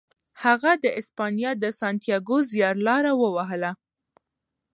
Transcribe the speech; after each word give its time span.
هغه 0.43 0.71
د 0.83 0.85
اسپانیا 0.99 1.51
د 1.63 1.65
سانتیاګو 1.79 2.37
زیارلاره 2.51 3.13
ووهله. 3.21 3.71